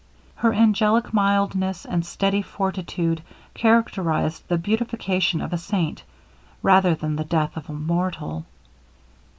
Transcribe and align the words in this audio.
Her 0.37 0.51
angelic 0.51 1.13
mildness, 1.13 1.85
and 1.85 2.03
steady 2.03 2.41
fortitude 2.41 3.21
characterized 3.53 4.41
the 4.47 4.57
beatification 4.57 5.41
of 5.41 5.53
a 5.53 5.59
saint, 5.59 6.01
rather 6.63 6.95
than 6.95 7.17
the 7.17 7.23
death 7.23 7.55
of 7.55 7.69
a 7.69 7.73
mortal. 7.73 8.45